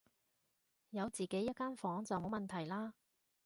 [0.89, 2.95] 有自己一間房就冇問題啦